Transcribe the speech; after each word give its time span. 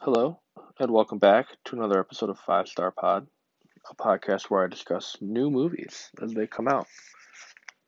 Hello, 0.00 0.38
and 0.78 0.92
welcome 0.92 1.18
back 1.18 1.48
to 1.64 1.74
another 1.74 1.98
episode 1.98 2.30
of 2.30 2.38
Five 2.38 2.68
Star 2.68 2.92
Pod, 2.92 3.26
a 3.90 3.96
podcast 3.96 4.44
where 4.44 4.62
I 4.62 4.68
discuss 4.68 5.16
new 5.20 5.50
movies 5.50 6.08
as 6.22 6.32
they 6.32 6.46
come 6.46 6.68
out. 6.68 6.86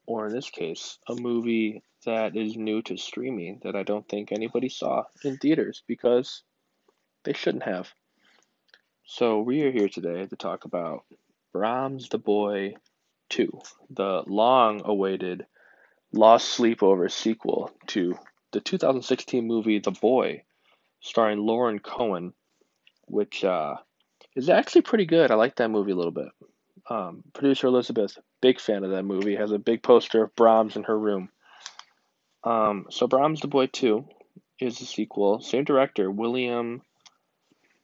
Or 0.06 0.26
in 0.26 0.32
this 0.32 0.50
case, 0.50 0.98
a 1.08 1.14
movie 1.14 1.84
that 2.04 2.36
is 2.36 2.56
new 2.56 2.82
to 2.82 2.96
streaming 2.96 3.60
that 3.62 3.76
I 3.76 3.84
don't 3.84 4.08
think 4.08 4.32
anybody 4.32 4.68
saw 4.68 5.04
in 5.22 5.36
theaters 5.36 5.84
because 5.86 6.42
they 7.22 7.32
shouldn't 7.32 7.62
have. 7.62 7.88
So, 9.04 9.40
we 9.40 9.62
are 9.62 9.70
here 9.70 9.88
today 9.88 10.26
to 10.26 10.36
talk 10.36 10.64
about 10.64 11.04
Brahms 11.52 12.08
the 12.08 12.18
Boy 12.18 12.74
2, 13.28 13.56
the 13.88 14.24
long 14.26 14.82
awaited 14.84 15.46
Lost 16.12 16.58
Sleepover 16.58 17.08
sequel 17.08 17.70
to 17.86 18.18
the 18.50 18.60
2016 18.60 19.46
movie 19.46 19.78
The 19.78 19.92
Boy 19.92 20.42
starring 21.00 21.38
Lauren 21.38 21.78
Cohan, 21.78 22.32
which 23.06 23.44
uh, 23.44 23.76
is 24.36 24.48
actually 24.48 24.82
pretty 24.82 25.06
good. 25.06 25.30
I 25.30 25.34
like 25.34 25.56
that 25.56 25.70
movie 25.70 25.92
a 25.92 25.96
little 25.96 26.12
bit. 26.12 26.28
Um, 26.88 27.22
producer 27.32 27.68
Elizabeth, 27.68 28.18
big 28.40 28.60
fan 28.60 28.84
of 28.84 28.90
that 28.90 29.04
movie, 29.04 29.36
has 29.36 29.52
a 29.52 29.58
big 29.58 29.82
poster 29.82 30.24
of 30.24 30.34
Brahms 30.34 30.76
in 30.76 30.84
her 30.84 30.98
room. 30.98 31.28
Um, 32.42 32.86
so 32.90 33.06
Brahms 33.06 33.40
the 33.40 33.48
Boy 33.48 33.66
2 33.66 34.04
is 34.60 34.78
the 34.78 34.86
sequel. 34.86 35.40
Same 35.40 35.64
director, 35.64 36.10
William 36.10 36.82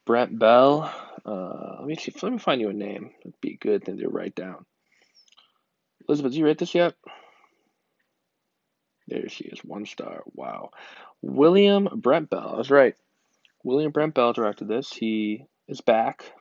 Brent 0.07 0.39
Bell. 0.39 0.93
Uh, 1.25 1.77
let 1.79 1.87
me 1.87 1.97
see. 1.97 2.15
Let 2.23 2.33
me 2.33 2.39
find 2.39 2.61
you 2.61 2.69
a 2.69 2.73
name. 2.73 3.11
It'd 3.21 3.41
be 3.41 3.55
a 3.55 3.57
good 3.57 3.85
thing 3.85 3.99
to 3.99 4.09
write 4.09 4.35
down. 4.35 4.65
Elizabeth, 6.09 6.33
did 6.33 6.39
you 6.39 6.45
rate 6.45 6.59
this 6.59 6.75
yet? 6.75 6.95
There 9.09 9.29
she 9.29 9.45
is, 9.45 9.61
one 9.61 9.87
star. 9.87 10.23
Wow. 10.35 10.71
William 11.23 11.89
Brent 11.97 12.31
Bell. 12.31 12.53
I 12.55 12.59
was 12.59 12.71
right. 12.71 12.95
William 13.67 13.91
Brent 13.91 14.15
Bell 14.15 14.33
directed 14.33 14.69
this. 14.69 14.93
He 14.93 15.45
is 15.67 15.81
back. 15.81 16.33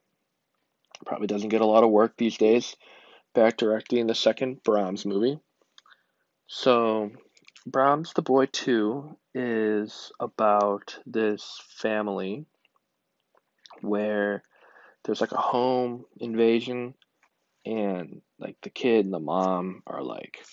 Probably 1.07 1.25
doesn't 1.25 1.49
get 1.49 1.61
a 1.61 1.65
lot 1.65 1.83
of 1.83 1.89
work 1.89 2.13
these 2.15 2.37
days. 2.37 2.75
Back 3.33 3.57
directing 3.57 4.05
the 4.05 4.13
second 4.13 4.61
Brahms 4.63 5.07
movie. 5.07 5.39
So, 6.45 7.09
Brahms 7.65 8.13
the 8.13 8.21
Boy 8.21 8.45
2 8.45 9.17
is 9.33 10.11
about 10.19 10.99
this 11.07 11.59
family 11.79 12.45
where 13.81 14.43
there's 15.03 15.19
like 15.19 15.31
a 15.31 15.37
home 15.37 16.05
invasion 16.19 16.93
and 17.65 18.21
like 18.37 18.57
the 18.61 18.69
kid 18.69 19.03
and 19.03 19.13
the 19.13 19.19
mom 19.19 19.81
are 19.87 20.03
like 20.03 20.45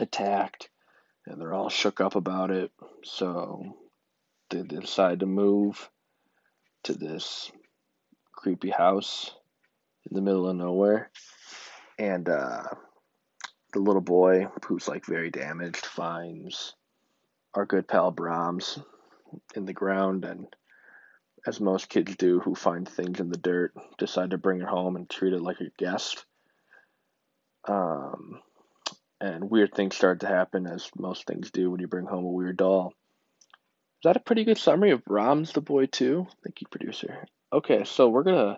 attacked 0.00 0.70
and 1.24 1.40
they're 1.40 1.54
all 1.54 1.68
shook 1.68 2.00
up 2.00 2.16
about 2.16 2.50
it. 2.50 2.72
So 3.04 3.76
they 4.50 4.62
decide 4.62 5.20
to 5.20 5.26
move 5.26 5.88
to 6.82 6.94
this 6.94 7.50
creepy 8.32 8.70
house 8.70 9.34
in 10.08 10.14
the 10.14 10.22
middle 10.22 10.48
of 10.48 10.56
nowhere. 10.56 11.10
And 11.98 12.28
uh, 12.28 12.64
the 13.72 13.78
little 13.78 14.00
boy, 14.00 14.48
who's 14.66 14.88
like 14.88 15.06
very 15.06 15.30
damaged, 15.30 15.86
finds 15.86 16.74
our 17.54 17.66
good 17.66 17.86
pal 17.86 18.10
Brahms 18.10 18.78
in 19.54 19.66
the 19.66 19.72
ground. 19.72 20.24
And 20.24 20.46
as 21.46 21.60
most 21.60 21.88
kids 21.88 22.16
do 22.16 22.40
who 22.40 22.54
find 22.54 22.88
things 22.88 23.20
in 23.20 23.30
the 23.30 23.38
dirt, 23.38 23.72
decide 23.98 24.30
to 24.30 24.38
bring 24.38 24.60
it 24.60 24.68
home 24.68 24.96
and 24.96 25.08
treat 25.08 25.32
it 25.32 25.42
like 25.42 25.60
a 25.60 25.70
guest. 25.78 26.24
Um, 27.68 28.40
and 29.20 29.50
weird 29.50 29.74
things 29.74 29.96
start 29.96 30.20
to 30.20 30.26
happen, 30.26 30.66
as 30.66 30.90
most 30.96 31.26
things 31.26 31.50
do 31.50 31.70
when 31.70 31.80
you 31.80 31.86
bring 31.86 32.06
home 32.06 32.24
a 32.24 32.30
weird 32.30 32.56
doll. 32.56 32.94
Is 34.00 34.04
that 34.04 34.16
a 34.16 34.20
pretty 34.20 34.44
good 34.44 34.56
summary 34.56 34.92
of 34.92 35.04
Brahms 35.04 35.52
the 35.52 35.60
Boy 35.60 35.84
2? 35.84 36.26
Thank 36.42 36.62
you, 36.62 36.66
producer. 36.70 37.26
Okay, 37.52 37.84
so 37.84 38.08
we're 38.08 38.22
gonna 38.22 38.56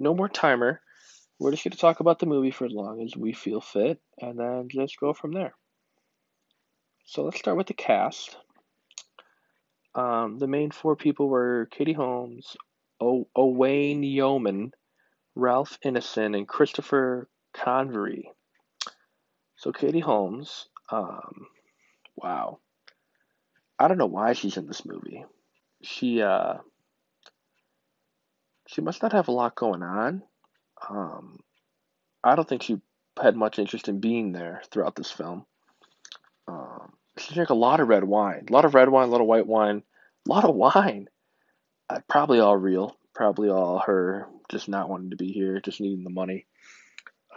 no 0.00 0.16
more 0.16 0.28
timer. 0.28 0.80
We're 1.38 1.52
just 1.52 1.62
gonna 1.62 1.76
talk 1.76 2.00
about 2.00 2.18
the 2.18 2.26
movie 2.26 2.50
for 2.50 2.64
as 2.64 2.72
long 2.72 3.00
as 3.00 3.16
we 3.16 3.32
feel 3.32 3.60
fit, 3.60 4.00
and 4.20 4.36
then 4.36 4.68
just 4.68 4.98
go 4.98 5.12
from 5.12 5.30
there. 5.30 5.54
So 7.04 7.22
let's 7.22 7.38
start 7.38 7.56
with 7.56 7.68
the 7.68 7.74
cast. 7.74 8.36
Um, 9.94 10.40
the 10.40 10.48
main 10.48 10.72
four 10.72 10.96
people 10.96 11.28
were 11.28 11.68
Katie 11.70 11.92
Holmes, 11.92 12.56
o- 13.00 13.28
Owain 13.36 14.02
Yeoman, 14.02 14.72
Ralph 15.36 15.78
Ineson, 15.84 16.36
and 16.36 16.48
Christopher 16.48 17.28
Convery. 17.54 18.24
So 19.54 19.70
Katie 19.70 20.00
Holmes, 20.00 20.68
um, 20.90 21.46
wow. 22.16 22.58
I 23.80 23.88
don't 23.88 23.98
know 23.98 24.06
why 24.06 24.34
she's 24.34 24.58
in 24.58 24.66
this 24.66 24.84
movie. 24.84 25.24
She 25.82 26.20
uh 26.20 26.58
she 28.68 28.82
must 28.82 29.02
not 29.02 29.12
have 29.12 29.28
a 29.28 29.32
lot 29.32 29.56
going 29.56 29.82
on. 29.82 30.22
Um 30.88 31.38
I 32.22 32.36
don't 32.36 32.46
think 32.46 32.62
she 32.62 32.80
had 33.20 33.36
much 33.36 33.58
interest 33.58 33.88
in 33.88 34.00
being 34.00 34.32
there 34.32 34.62
throughout 34.70 34.94
this 34.94 35.10
film. 35.10 35.46
Um, 36.46 36.92
she 37.18 37.34
drank 37.34 37.50
a 37.50 37.54
lot 37.54 37.80
of 37.80 37.88
red 37.88 38.04
wine, 38.04 38.46
a 38.48 38.52
lot 38.52 38.64
of 38.64 38.74
red 38.74 38.88
wine, 38.88 39.08
a 39.08 39.10
lot 39.10 39.20
of 39.20 39.26
white 39.26 39.46
wine, 39.46 39.82
a 40.26 40.30
lot 40.30 40.44
of 40.44 40.54
wine. 40.54 41.08
Uh, 41.88 42.00
probably 42.08 42.40
all 42.40 42.56
real, 42.56 42.96
probably 43.14 43.48
all 43.48 43.78
her 43.78 44.28
just 44.50 44.68
not 44.68 44.88
wanting 44.88 45.10
to 45.10 45.16
be 45.16 45.32
here, 45.32 45.60
just 45.60 45.80
needing 45.80 46.04
the 46.04 46.10
money. 46.10 46.46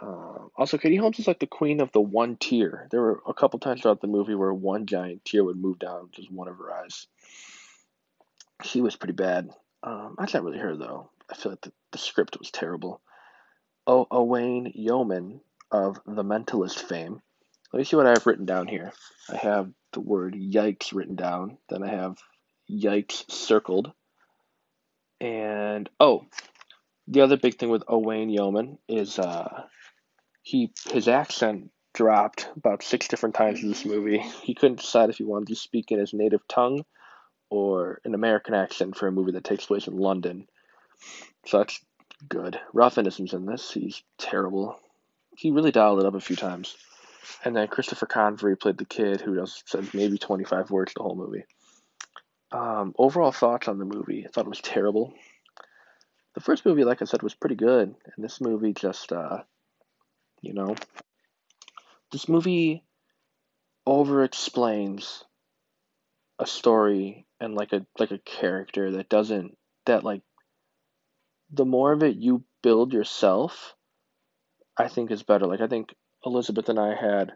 Uh, 0.00 0.48
also, 0.56 0.78
Katie 0.78 0.96
Holmes 0.96 1.18
is 1.18 1.26
like 1.26 1.38
the 1.38 1.46
queen 1.46 1.80
of 1.80 1.92
the 1.92 2.00
one 2.00 2.36
tear. 2.36 2.88
There 2.90 3.00
were 3.00 3.22
a 3.26 3.34
couple 3.34 3.58
times 3.58 3.82
throughout 3.82 4.00
the 4.00 4.06
movie 4.06 4.34
where 4.34 4.52
one 4.52 4.86
giant 4.86 5.24
tear 5.24 5.44
would 5.44 5.56
move 5.56 5.78
down 5.78 6.08
just 6.12 6.30
one 6.30 6.48
of 6.48 6.56
her 6.58 6.72
eyes. 6.72 7.06
She 8.62 8.80
was 8.80 8.96
pretty 8.96 9.14
bad. 9.14 9.50
Um, 9.82 10.14
that's 10.18 10.34
not 10.34 10.42
really 10.42 10.58
her 10.58 10.76
though. 10.76 11.10
I 11.30 11.34
feel 11.34 11.52
like 11.52 11.60
the, 11.60 11.72
the 11.92 11.98
script 11.98 12.38
was 12.38 12.50
terrible. 12.50 13.00
Oh, 13.86 14.06
Owain 14.10 14.72
Yeoman 14.74 15.40
of 15.70 16.00
The 16.06 16.24
Mentalist 16.24 16.80
fame. 16.80 17.20
Let 17.72 17.78
me 17.78 17.84
see 17.84 17.96
what 17.96 18.06
I 18.06 18.10
have 18.10 18.26
written 18.26 18.46
down 18.46 18.68
here. 18.68 18.92
I 19.28 19.36
have 19.36 19.70
the 19.92 20.00
word 20.00 20.34
yikes 20.34 20.94
written 20.94 21.16
down. 21.16 21.58
Then 21.68 21.82
I 21.82 21.88
have 21.88 22.16
yikes 22.70 23.30
circled. 23.30 23.92
And 25.20 25.88
oh, 25.98 26.26
the 27.08 27.22
other 27.22 27.36
big 27.36 27.58
thing 27.58 27.70
with 27.70 27.84
Owain 27.88 28.30
Yeoman 28.30 28.78
is 28.88 29.18
uh, 29.18 29.64
he 30.44 30.70
his 30.92 31.08
accent 31.08 31.70
dropped 31.94 32.48
about 32.56 32.82
six 32.82 33.08
different 33.08 33.34
times 33.34 33.62
in 33.62 33.70
this 33.70 33.84
movie. 33.84 34.18
He 34.42 34.54
couldn't 34.54 34.80
decide 34.80 35.08
if 35.08 35.16
he 35.16 35.24
wanted 35.24 35.48
to 35.48 35.56
speak 35.56 35.90
in 35.90 35.98
his 35.98 36.12
native 36.12 36.46
tongue 36.46 36.84
or 37.48 38.00
an 38.04 38.14
American 38.14 38.54
accent 38.54 38.96
for 38.96 39.06
a 39.06 39.12
movie 39.12 39.32
that 39.32 39.44
takes 39.44 39.66
place 39.66 39.86
in 39.86 39.96
London. 39.96 40.46
So 41.46 41.58
that's 41.58 41.80
good. 42.28 42.60
Ralph 42.72 42.96
Ineson's 42.96 43.32
in 43.32 43.46
this. 43.46 43.70
He's 43.70 44.02
terrible. 44.18 44.78
He 45.36 45.50
really 45.50 45.72
dialed 45.72 46.00
it 46.00 46.06
up 46.06 46.14
a 46.14 46.20
few 46.20 46.36
times. 46.36 46.76
And 47.44 47.56
then 47.56 47.68
Christopher 47.68 48.06
Convery 48.06 48.56
played 48.56 48.76
the 48.76 48.84
kid 48.84 49.22
who 49.22 49.36
does 49.36 49.62
said 49.66 49.94
maybe 49.94 50.18
25 50.18 50.70
words 50.70 50.92
the 50.94 51.02
whole 51.02 51.16
movie. 51.16 51.44
Um, 52.52 52.94
overall 52.98 53.32
thoughts 53.32 53.66
on 53.66 53.78
the 53.78 53.84
movie. 53.84 54.26
I 54.26 54.30
thought 54.30 54.46
it 54.46 54.50
was 54.50 54.60
terrible. 54.60 55.14
The 56.34 56.40
first 56.40 56.66
movie, 56.66 56.84
like 56.84 57.00
I 57.00 57.06
said, 57.06 57.22
was 57.22 57.34
pretty 57.34 57.54
good, 57.54 57.94
and 58.14 58.24
this 58.24 58.40
movie 58.40 58.74
just 58.74 59.12
uh, 59.12 59.38
you 60.44 60.54
know? 60.54 60.74
This 62.12 62.28
movie 62.28 62.84
over 63.86 64.24
explains 64.24 65.24
a 66.38 66.46
story 66.46 67.26
and 67.40 67.54
like 67.54 67.72
a 67.72 67.86
like 67.98 68.10
a 68.10 68.18
character 68.18 68.92
that 68.92 69.08
doesn't 69.08 69.56
that 69.86 70.04
like 70.04 70.22
the 71.50 71.64
more 71.64 71.92
of 71.92 72.02
it 72.02 72.16
you 72.16 72.44
build 72.62 72.92
yourself, 72.92 73.74
I 74.76 74.88
think 74.88 75.10
is 75.10 75.22
better. 75.22 75.46
Like 75.46 75.60
I 75.60 75.68
think 75.68 75.94
Elizabeth 76.24 76.68
and 76.68 76.78
I 76.78 76.94
had 76.94 77.32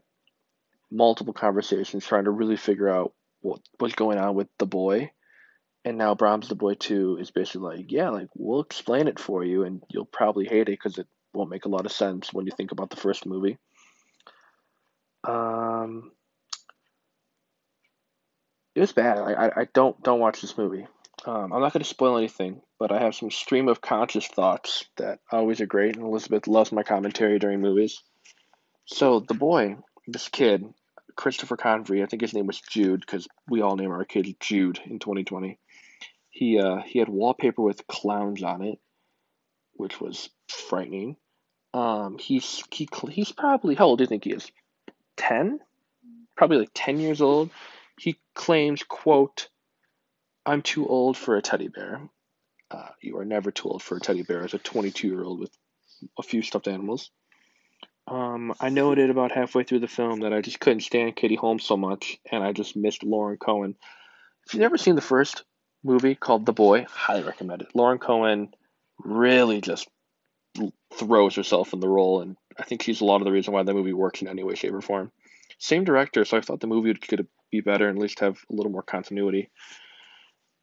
multiple 0.90 1.34
conversations 1.34 2.06
trying 2.06 2.24
to 2.24 2.30
really 2.30 2.56
figure 2.56 2.88
out 2.88 3.12
what 3.40 3.60
was 3.78 3.94
going 3.94 4.18
on 4.18 4.34
with 4.34 4.48
the 4.58 4.66
boy. 4.66 5.10
And 5.84 5.96
now 5.96 6.14
Brahms 6.14 6.48
the 6.48 6.54
Boy 6.54 6.74
2 6.74 7.18
is 7.20 7.30
basically 7.30 7.76
like, 7.76 7.92
yeah, 7.92 8.10
like 8.10 8.28
we'll 8.34 8.60
explain 8.60 9.06
it 9.06 9.18
for 9.18 9.44
you 9.44 9.64
and 9.64 9.82
you'll 9.88 10.04
probably 10.06 10.46
hate 10.46 10.62
it 10.62 10.78
because 10.78 10.98
it 10.98 11.06
won't 11.34 11.50
make 11.50 11.64
a 11.64 11.70
lot 11.70 11.86
of 11.86 11.92
sense 11.92 12.32
when 12.32 12.46
you 12.46 12.52
think 12.56 12.72
about 12.72 12.90
the 12.90 12.96
first 12.96 13.26
movie. 13.26 13.58
Um, 15.24 16.12
it 18.74 18.80
was 18.80 18.92
bad. 18.92 19.18
I, 19.18 19.32
I, 19.32 19.60
I 19.60 19.68
don't 19.72 20.00
don't 20.02 20.20
watch 20.20 20.40
this 20.40 20.56
movie. 20.56 20.86
Um, 21.26 21.52
I'm 21.52 21.60
not 21.60 21.72
going 21.72 21.82
to 21.82 21.88
spoil 21.88 22.16
anything, 22.16 22.60
but 22.78 22.92
I 22.92 23.00
have 23.00 23.14
some 23.14 23.30
stream 23.30 23.68
of 23.68 23.80
conscious 23.80 24.26
thoughts 24.28 24.84
that 24.96 25.18
always 25.32 25.60
are 25.60 25.66
great, 25.66 25.96
and 25.96 26.04
Elizabeth 26.04 26.46
loves 26.46 26.70
my 26.70 26.84
commentary 26.84 27.38
during 27.38 27.60
movies. 27.60 28.02
So 28.86 29.20
the 29.20 29.34
boy, 29.34 29.76
this 30.06 30.28
kid, 30.28 30.64
Christopher 31.16 31.56
Convery, 31.56 32.02
I 32.02 32.06
think 32.06 32.22
his 32.22 32.34
name 32.34 32.46
was 32.46 32.60
Jude 32.60 33.00
because 33.00 33.26
we 33.48 33.60
all 33.60 33.76
name 33.76 33.90
our 33.90 34.04
kid 34.04 34.36
Jude 34.38 34.78
in 34.86 35.00
2020. 35.00 35.58
He 36.30 36.60
uh, 36.60 36.82
he 36.86 37.00
had 37.00 37.08
wallpaper 37.08 37.62
with 37.62 37.86
clowns 37.88 38.44
on 38.44 38.62
it, 38.62 38.78
which 39.78 40.00
was 40.00 40.28
frightening. 40.48 41.16
Um, 41.74 42.18
he's 42.18 42.62
he 42.70 42.88
he's 43.10 43.32
probably 43.32 43.74
how 43.74 43.86
old 43.86 43.98
do 43.98 44.04
you 44.04 44.08
think 44.08 44.24
he 44.24 44.32
is? 44.32 44.50
Ten, 45.16 45.60
probably 46.36 46.58
like 46.58 46.70
ten 46.74 47.00
years 47.00 47.20
old. 47.20 47.50
He 47.98 48.16
claims, 48.34 48.82
quote, 48.84 49.48
I'm 50.46 50.62
too 50.62 50.86
old 50.86 51.16
for 51.16 51.36
a 51.36 51.42
teddy 51.42 51.68
bear. 51.68 52.00
Uh, 52.70 52.88
you 53.00 53.18
are 53.18 53.24
never 53.24 53.50
too 53.50 53.68
old 53.68 53.82
for 53.82 53.96
a 53.96 54.00
teddy 54.00 54.22
bear 54.22 54.44
as 54.44 54.54
a 54.54 54.58
22 54.58 55.08
year 55.08 55.22
old 55.22 55.40
with 55.40 55.50
a 56.18 56.22
few 56.22 56.42
stuffed 56.42 56.68
animals. 56.68 57.10
Um, 58.06 58.54
I 58.58 58.70
noted 58.70 59.10
about 59.10 59.32
halfway 59.32 59.64
through 59.64 59.80
the 59.80 59.88
film 59.88 60.20
that 60.20 60.32
I 60.32 60.40
just 60.40 60.60
couldn't 60.60 60.80
stand 60.80 61.16
Katie 61.16 61.34
Holmes 61.34 61.64
so 61.64 61.76
much, 61.76 62.18
and 62.30 62.42
I 62.42 62.52
just 62.52 62.76
missed 62.76 63.02
Lauren 63.02 63.36
Cohan. 63.36 63.74
If 64.46 64.54
you've 64.54 64.62
never 64.62 64.78
seen 64.78 64.94
the 64.94 65.02
first 65.02 65.44
movie 65.84 66.14
called 66.14 66.46
The 66.46 66.54
Boy, 66.54 66.86
highly 66.88 67.22
recommend 67.22 67.62
it. 67.62 67.68
Lauren 67.74 67.98
Cohan 67.98 68.54
really 68.98 69.60
just 69.60 69.88
throws 70.94 71.36
herself 71.36 71.72
in 71.72 71.80
the 71.80 71.88
role, 71.88 72.20
and 72.20 72.36
I 72.58 72.64
think 72.64 72.82
she's 72.82 73.00
a 73.00 73.04
lot 73.04 73.20
of 73.20 73.24
the 73.24 73.32
reason 73.32 73.52
why 73.52 73.62
the 73.62 73.74
movie 73.74 73.92
works 73.92 74.22
in 74.22 74.28
any 74.28 74.42
way, 74.42 74.54
shape, 74.54 74.72
or 74.72 74.80
form. 74.80 75.12
Same 75.58 75.84
director, 75.84 76.24
so 76.24 76.36
I 76.36 76.40
thought 76.40 76.60
the 76.60 76.66
movie 76.66 76.94
could 76.94 77.26
be 77.50 77.60
better 77.60 77.88
and 77.88 77.98
at 77.98 78.02
least 78.02 78.20
have 78.20 78.38
a 78.50 78.54
little 78.54 78.72
more 78.72 78.82
continuity. 78.82 79.50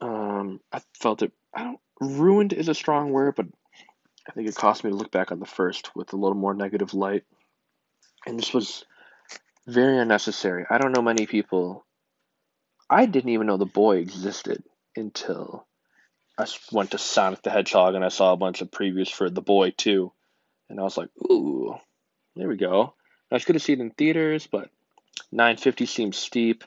Um, 0.01 0.59
I 0.71 0.81
felt 0.99 1.21
it. 1.21 1.31
I 1.53 1.63
don't 1.63 1.79
ruined 1.99 2.53
is 2.53 2.67
a 2.67 2.75
strong 2.75 3.11
word, 3.11 3.35
but 3.35 3.47
I 4.27 4.31
think 4.31 4.47
it 4.47 4.55
cost 4.55 4.83
me 4.83 4.89
to 4.89 4.95
look 4.95 5.11
back 5.11 5.31
on 5.31 5.39
the 5.39 5.45
first 5.45 5.95
with 5.95 6.13
a 6.13 6.17
little 6.17 6.35
more 6.35 6.53
negative 6.53 6.93
light. 6.93 7.23
And 8.25 8.37
this 8.37 8.53
was 8.53 8.85
very 9.67 9.99
unnecessary. 9.99 10.65
I 10.69 10.77
don't 10.77 10.91
know 10.91 11.01
many 11.01 11.25
people. 11.25 11.85
I 12.89 13.05
didn't 13.05 13.31
even 13.31 13.47
know 13.47 13.57
the 13.57 13.65
boy 13.65 13.97
existed 13.97 14.63
until 14.95 15.65
I 16.37 16.45
went 16.71 16.91
to 16.91 16.97
Sonic 16.97 17.41
the 17.41 17.49
Hedgehog 17.49 17.95
and 17.95 18.03
I 18.03 18.09
saw 18.09 18.33
a 18.33 18.37
bunch 18.37 18.61
of 18.61 18.71
previews 18.71 19.09
for 19.09 19.29
The 19.29 19.41
Boy 19.41 19.71
too, 19.71 20.11
and 20.69 20.79
I 20.79 20.83
was 20.83 20.97
like, 20.97 21.09
ooh, 21.19 21.75
there 22.35 22.47
we 22.47 22.57
go. 22.57 22.93
I 23.31 23.35
was 23.35 23.45
going 23.45 23.53
to 23.53 23.59
see 23.59 23.73
it 23.73 23.79
in 23.79 23.91
theaters, 23.91 24.47
but 24.47 24.69
950 25.31 25.85
seems 25.85 26.17
steep, 26.17 26.63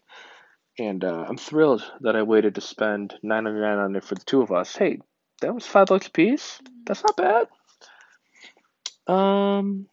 and 0.79 1.05
uh, 1.05 1.26
I'm 1.29 1.37
thrilled 1.37 1.85
that 2.00 2.17
I 2.17 2.23
waited 2.23 2.55
to 2.55 2.61
spend 2.61 3.15
999 3.23 3.79
on 3.79 3.97
it 3.97 4.05
for 4.05 4.15
the 4.15 4.25
two 4.25 4.43
of 4.43 4.53
us. 4.53 4.75
Hey, 4.75 5.00
that 5.41 5.55
was 5.55 5.67
five 5.67 5.88
bucks 5.88 6.06
a 6.06 6.11
piece. 6.11 6.61
That's 6.85 7.03
not 7.05 7.17
bad. 7.17 7.49
Um, 9.06 9.87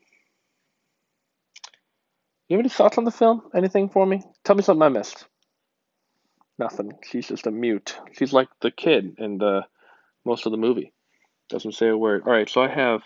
you 2.47 2.57
have 2.57 2.61
any 2.61 2.69
thoughts 2.69 2.97
on 2.97 3.03
the 3.03 3.11
film? 3.11 3.41
Anything 3.53 3.89
for 3.89 4.05
me? 4.05 4.21
Tell 4.43 4.55
me 4.55 4.63
something 4.63 4.81
I 4.81 4.89
missed. 4.89 5.25
Nothing. 6.57 6.93
She's 7.03 7.27
just 7.27 7.47
a 7.47 7.51
mute. 7.51 7.97
She's 8.13 8.31
like 8.31 8.47
the 8.61 8.71
kid 8.71 9.15
in 9.17 9.37
the 9.37 9.65
most 10.23 10.45
of 10.45 10.51
the 10.51 10.57
movie. 10.57 10.93
Doesn't 11.49 11.73
say 11.73 11.87
a 11.87 11.97
word. 11.97 12.23
All 12.25 12.31
right, 12.31 12.49
so 12.49 12.61
I 12.61 12.69
have. 12.69 13.01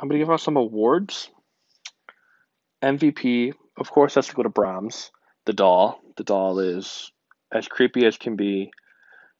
I'm 0.00 0.08
gonna 0.08 0.18
give 0.18 0.30
out 0.30 0.40
some 0.40 0.56
awards. 0.56 1.30
MVP, 2.82 3.52
of 3.78 3.90
course, 3.90 4.16
has 4.16 4.26
to 4.28 4.34
go 4.34 4.42
to 4.42 4.48
Brahms, 4.48 5.12
the 5.46 5.52
doll. 5.52 6.00
The 6.16 6.24
doll 6.24 6.58
is 6.58 7.12
as 7.52 7.68
creepy 7.68 8.04
as 8.04 8.18
can 8.18 8.34
be, 8.34 8.72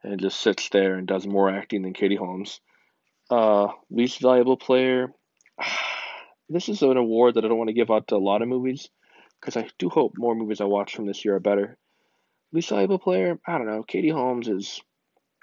and 0.04 0.20
just 0.20 0.40
sits 0.40 0.68
there 0.68 0.94
and 0.94 1.06
does 1.06 1.26
more 1.26 1.50
acting 1.50 1.82
than 1.82 1.94
Katie 1.94 2.16
Holmes. 2.16 2.60
Uh, 3.30 3.68
least 3.90 4.20
valuable 4.20 4.56
player. 4.56 5.12
This 6.48 6.68
is 6.68 6.82
an 6.82 6.98
award 6.98 7.36
that 7.36 7.46
I 7.46 7.48
don't 7.48 7.56
want 7.56 7.68
to 7.68 7.74
give 7.74 7.90
out 7.90 8.08
to 8.08 8.16
a 8.16 8.18
lot 8.18 8.42
of 8.42 8.48
movies 8.48 8.90
because 9.40 9.56
I 9.56 9.70
do 9.78 9.88
hope 9.88 10.12
more 10.18 10.34
movies 10.34 10.60
I 10.60 10.64
watch 10.64 10.94
from 10.94 11.06
this 11.06 11.24
year 11.24 11.36
are 11.36 11.40
better. 11.40 11.78
Least 12.52 12.69
valuable 12.69 12.99
player, 12.99 13.38
I 13.46 13.58
don't 13.58 13.66
know. 13.66 13.82
Katie 13.82 14.10
Holmes 14.10 14.49
is 14.49 14.81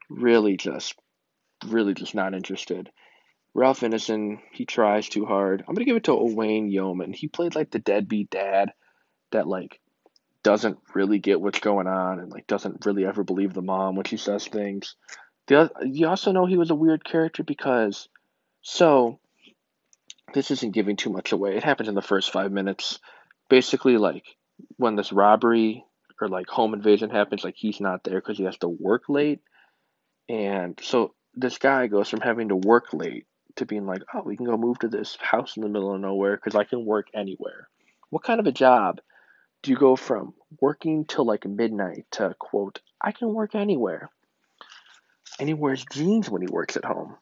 really 0.09 0.57
just, 0.57 0.95
really 1.65 1.94
just 1.94 2.13
not 2.13 2.33
interested. 2.33 2.89
Ralph 3.53 3.79
Ineson, 3.81 4.39
he 4.51 4.65
tries 4.65 5.09
too 5.09 5.25
hard. 5.25 5.63
I'm 5.67 5.73
gonna 5.73 5.85
give 5.85 5.95
it 5.95 6.03
to 6.06 6.15
Wayne 6.15 6.69
Yeoman. 6.69 7.13
He 7.13 7.27
played 7.27 7.56
like 7.56 7.71
the 7.71 7.79
deadbeat 7.79 8.29
dad 8.29 8.71
that 9.31 9.47
like 9.47 9.79
doesn't 10.44 10.77
really 10.94 11.19
get 11.19 11.41
what's 11.41 11.59
going 11.59 11.88
on 11.88 12.19
and 12.19 12.31
like 12.31 12.47
doesn't 12.47 12.85
really 12.85 13.06
ever 13.06 13.23
believe 13.23 13.53
the 13.53 13.61
mom 13.61 13.95
when 13.95 14.06
she 14.06 14.17
says 14.17 14.47
things. 14.47 14.95
The 15.47 15.71
you 15.83 16.07
also 16.07 16.31
know 16.31 16.45
he 16.45 16.57
was 16.57 16.69
a 16.69 16.75
weird 16.75 17.03
character 17.03 17.44
because 17.44 18.07
so 18.61 19.19
this 20.33 20.51
isn't 20.51 20.73
giving 20.73 20.95
too 20.95 21.09
much 21.09 21.31
away. 21.31 21.57
It 21.57 21.63
happens 21.63 21.89
in 21.89 21.95
the 21.95 22.01
first 22.01 22.31
five 22.31 22.51
minutes. 22.51 23.00
Basically, 23.50 23.97
like 23.97 24.23
when 24.77 24.95
this 24.95 25.11
robbery 25.11 25.83
or 26.21 26.27
like 26.27 26.48
home 26.48 26.74
invasion 26.74 27.10
happens, 27.10 27.44
like 27.44 27.56
he's 27.57 27.80
not 27.80 28.04
there 28.04 28.19
because 28.19 28.38
he 28.38 28.44
has 28.44 28.57
to 28.57 28.68
work 28.68 29.04
late. 29.10 29.42
And 30.27 30.80
so 30.81 31.13
this 31.36 31.57
guy 31.57 31.88
goes 31.88 32.10
from 32.10 32.21
having 32.21 32.50
to 32.50 32.56
work 32.56 32.94
late 32.94 33.25
to 33.56 33.66
being 33.66 33.86
like, 33.86 34.01
oh, 34.13 34.21
we 34.24 34.38
can 34.38 34.45
go 34.45 34.57
move 34.57 34.80
to 34.80 34.88
this 34.88 35.18
house 35.19 35.57
in 35.57 35.63
the 35.63 35.69
middle 35.69 35.94
of 35.94 36.01
nowhere 36.01 36.36
because 36.36 36.56
I 36.56 36.63
can 36.63 36.86
work 36.86 37.07
anywhere. 37.13 37.68
What 38.10 38.24
kind 38.24 38.39
of 38.39 38.48
a 38.48 38.51
job 38.51 39.01
do 39.62 39.71
you 39.71 39.77
go 39.77 39.95
from 39.95 40.33
working 40.62 41.06
till 41.06 41.25
like 41.25 41.45
midnight 41.45 42.06
to 42.12 42.36
quote, 42.39 42.80
I 43.01 43.12
can 43.12 43.33
work 43.33 43.56
anywhere? 43.56 44.10
And 45.39 45.48
he 45.48 45.54
wears 45.54 45.86
jeans 45.92 46.30
when 46.30 46.42
he 46.42 46.48
works 46.48 46.77
at 46.77 46.86
home. 46.86 47.16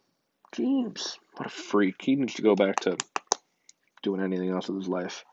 Jeans. 0.54 1.20
What 1.36 1.48
a 1.48 1.50
freak. 1.50 1.96
He 2.02 2.16
needs 2.16 2.36
to 2.36 2.42
go 2.42 2.56
back 2.56 2.80
to 2.82 2.98
doing 4.02 4.22
anything 4.22 4.50
else 4.50 4.70
with 4.70 4.78
his 4.78 4.88
life. 4.88 5.24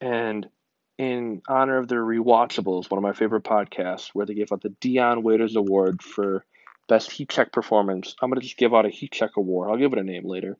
And 0.00 0.48
in 0.98 1.42
honor 1.48 1.78
of 1.78 1.88
the 1.88 1.94
Rewatchables, 1.94 2.90
one 2.90 2.98
of 2.98 3.02
my 3.02 3.12
favorite 3.12 3.44
podcasts, 3.44 4.08
where 4.12 4.26
they 4.26 4.34
gave 4.34 4.52
out 4.52 4.62
the 4.62 4.74
Dion 4.80 5.22
Waiters 5.22 5.56
Award 5.56 6.02
for 6.02 6.44
Best 6.88 7.10
Heat 7.12 7.28
Check 7.28 7.52
Performance, 7.52 8.16
I'm 8.20 8.30
going 8.30 8.40
to 8.40 8.46
just 8.46 8.58
give 8.58 8.74
out 8.74 8.86
a 8.86 8.90
Heat 8.90 9.12
Check 9.12 9.36
Award. 9.36 9.70
I'll 9.70 9.78
give 9.78 9.92
it 9.92 9.98
a 9.98 10.04
name 10.04 10.26
later. 10.26 10.58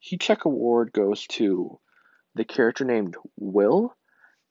Heat 0.00 0.20
Check 0.20 0.44
Award 0.44 0.92
goes 0.92 1.26
to 1.28 1.78
the 2.34 2.44
character 2.44 2.84
named 2.84 3.16
Will. 3.36 3.94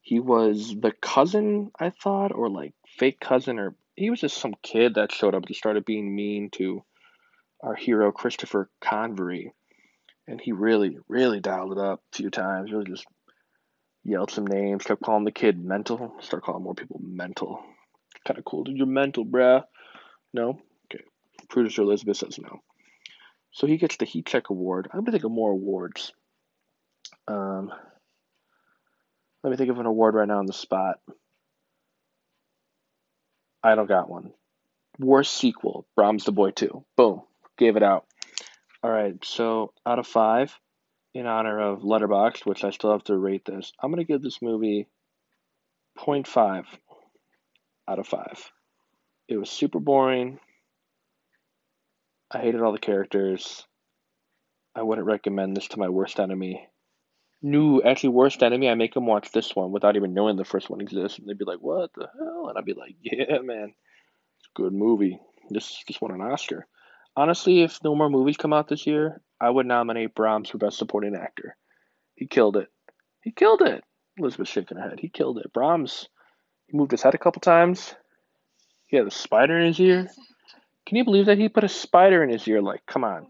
He 0.00 0.20
was 0.20 0.74
the 0.80 0.92
cousin, 0.92 1.70
I 1.78 1.90
thought, 1.90 2.32
or 2.32 2.48
like 2.48 2.72
fake 2.86 3.20
cousin, 3.20 3.58
or 3.58 3.74
he 3.96 4.08
was 4.10 4.20
just 4.20 4.38
some 4.38 4.54
kid 4.62 4.94
that 4.94 5.12
showed 5.12 5.34
up 5.34 5.44
and 5.44 5.56
started 5.56 5.84
being 5.84 6.14
mean 6.14 6.48
to 6.52 6.82
our 7.62 7.74
hero, 7.74 8.12
Christopher 8.12 8.70
Convery. 8.80 9.52
And 10.26 10.40
he 10.40 10.52
really, 10.52 10.98
really 11.08 11.40
dialed 11.40 11.72
it 11.72 11.78
up 11.78 12.00
a 12.12 12.16
few 12.16 12.30
times, 12.30 12.70
really 12.72 12.84
just 12.84 13.06
yelled 14.08 14.30
some 14.30 14.46
names, 14.46 14.84
kept 14.84 15.02
calling 15.02 15.24
the 15.24 15.32
kid 15.32 15.62
mental. 15.62 16.14
Start 16.20 16.42
calling 16.42 16.62
more 16.62 16.74
people 16.74 17.00
mental. 17.02 17.62
Kind 18.26 18.38
of 18.38 18.44
cool. 18.44 18.64
Dude, 18.64 18.76
you're 18.76 18.86
mental, 18.86 19.24
bruh. 19.24 19.64
No? 20.32 20.60
Okay. 20.86 21.04
Producer 21.48 21.82
Elizabeth 21.82 22.16
says 22.16 22.38
no. 22.38 22.60
So 23.52 23.66
he 23.66 23.76
gets 23.76 23.96
the 23.96 24.04
Heat 24.04 24.26
Check 24.26 24.50
Award. 24.50 24.88
I'm 24.92 25.00
going 25.00 25.06
to 25.06 25.12
think 25.12 25.24
of 25.24 25.30
more 25.30 25.50
awards. 25.50 26.12
Um, 27.26 27.70
let 29.42 29.50
me 29.50 29.56
think 29.56 29.70
of 29.70 29.78
an 29.78 29.86
award 29.86 30.14
right 30.14 30.28
now 30.28 30.38
on 30.38 30.46
the 30.46 30.52
spot. 30.52 30.96
I 33.62 33.74
don't 33.74 33.88
got 33.88 34.10
one. 34.10 34.32
Worst 34.98 35.34
sequel, 35.34 35.86
Brahms 35.96 36.24
the 36.24 36.32
Boy 36.32 36.50
2. 36.50 36.84
Boom. 36.96 37.22
Gave 37.56 37.76
it 37.76 37.82
out. 37.82 38.06
All 38.82 38.90
right, 38.90 39.14
so 39.24 39.72
out 39.84 39.98
of 39.98 40.06
five, 40.06 40.56
in 41.14 41.26
honor 41.26 41.60
of 41.60 41.80
Letterboxd, 41.80 42.46
which 42.46 42.64
I 42.64 42.70
still 42.70 42.92
have 42.92 43.04
to 43.04 43.16
rate 43.16 43.44
this, 43.44 43.72
I'm 43.82 43.90
going 43.90 44.04
to 44.04 44.10
give 44.10 44.22
this 44.22 44.42
movie 44.42 44.86
0.5 45.98 46.64
out 47.88 47.98
of 47.98 48.06
5. 48.06 48.50
It 49.28 49.36
was 49.36 49.50
super 49.50 49.80
boring. 49.80 50.38
I 52.30 52.38
hated 52.38 52.60
all 52.60 52.72
the 52.72 52.78
characters. 52.78 53.64
I 54.74 54.82
wouldn't 54.82 55.06
recommend 55.06 55.56
this 55.56 55.68
to 55.68 55.78
my 55.78 55.88
worst 55.88 56.20
enemy. 56.20 56.68
New, 57.40 57.80
actually, 57.82 58.10
worst 58.10 58.42
enemy, 58.42 58.68
I 58.68 58.74
make 58.74 58.94
them 58.94 59.06
watch 59.06 59.30
this 59.30 59.54
one 59.54 59.72
without 59.72 59.96
even 59.96 60.12
knowing 60.12 60.36
the 60.36 60.44
first 60.44 60.68
one 60.68 60.80
exists. 60.80 61.18
And 61.18 61.28
they'd 61.28 61.38
be 61.38 61.44
like, 61.44 61.60
what 61.60 61.90
the 61.94 62.08
hell? 62.18 62.48
And 62.48 62.58
I'd 62.58 62.64
be 62.64 62.74
like, 62.74 62.96
yeah, 63.00 63.38
man, 63.42 63.74
it's 64.38 64.48
a 64.54 64.60
good 64.60 64.72
movie. 64.72 65.20
This 65.50 65.82
just 65.86 66.02
won 66.02 66.10
an 66.10 66.20
Oscar. 66.20 66.66
Honestly, 67.18 67.62
if 67.62 67.82
no 67.82 67.96
more 67.96 68.08
movies 68.08 68.36
come 68.36 68.52
out 68.52 68.68
this 68.68 68.86
year, 68.86 69.20
I 69.40 69.50
would 69.50 69.66
nominate 69.66 70.14
Brahms 70.14 70.50
for 70.50 70.58
Best 70.58 70.78
Supporting 70.78 71.16
Actor. 71.16 71.56
He 72.14 72.28
killed 72.28 72.56
it. 72.56 72.68
He 73.22 73.32
killed 73.32 73.60
it. 73.60 73.82
Elizabeth 74.16 74.46
shaking 74.46 74.78
her 74.78 74.88
head. 74.88 75.00
He 75.00 75.08
killed 75.08 75.38
it. 75.38 75.52
Brahms, 75.52 76.08
he 76.68 76.76
moved 76.76 76.92
his 76.92 77.02
head 77.02 77.16
a 77.16 77.18
couple 77.18 77.40
times. 77.40 77.92
He 78.86 78.96
had 78.96 79.08
a 79.08 79.10
spider 79.10 79.58
in 79.58 79.66
his 79.66 79.80
ear. 79.80 80.08
Can 80.86 80.96
you 80.96 81.04
believe 81.04 81.26
that 81.26 81.38
he 81.38 81.48
put 81.48 81.64
a 81.64 81.68
spider 81.68 82.22
in 82.22 82.30
his 82.30 82.46
ear? 82.46 82.62
Like, 82.62 82.86
come 82.86 83.02
on. 83.02 83.26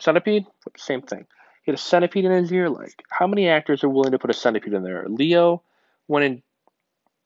Centipede? 0.00 0.44
Same 0.76 1.02
thing. 1.02 1.24
He 1.62 1.70
had 1.70 1.78
a 1.78 1.80
centipede 1.80 2.24
in 2.24 2.32
his 2.32 2.52
ear. 2.52 2.68
Like, 2.68 3.04
how 3.08 3.28
many 3.28 3.48
actors 3.48 3.84
are 3.84 3.88
willing 3.88 4.10
to 4.10 4.18
put 4.18 4.30
a 4.30 4.34
centipede 4.34 4.72
in 4.72 4.82
there? 4.82 5.06
Leo 5.08 5.62
went 6.08 6.26
and 6.26 6.42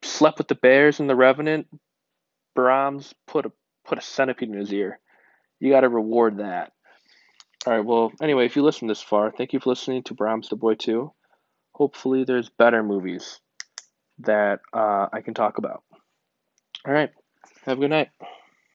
slept 0.03 0.37
with 0.37 0.49
the 0.49 0.57
bears 0.57 1.01
in 1.01 1.07
The 1.07 1.17
Revenant. 1.17 1.69
Brahms 2.55 3.15
put 3.27 3.47
a 3.47 3.53
put 3.87 3.97
a 3.97 4.03
centipede 4.03 4.51
in 4.51 4.59
his 4.59 4.75
ear. 4.75 5.01
You 5.61 5.71
got 5.71 5.81
to 5.81 5.89
reward 5.89 6.39
that. 6.39 6.73
All 7.67 7.73
right. 7.73 7.85
Well, 7.85 8.13
anyway, 8.21 8.47
if 8.47 8.57
you 8.57 8.63
listened 8.63 8.91
this 8.91 9.03
far, 9.03 9.31
thank 9.31 9.53
you 9.53 9.61
for 9.61 9.71
listening 9.71 10.03
to 10.05 10.15
Brahms 10.15 10.49
the 10.49 10.57
Boy 10.57 10.75
2. 10.75 11.13
Hopefully, 11.73 12.25
there's 12.25 12.49
better 12.49 12.83
movies 12.83 13.41
that 14.21 14.61
uh, 14.73 15.07
I 15.13 15.21
can 15.21 15.35
talk 15.35 15.59
about. 15.59 15.83
All 16.87 16.93
right. 16.93 17.11
Have 17.65 17.79
a 17.79 17.81
good 17.81 17.91
night. 17.91 18.09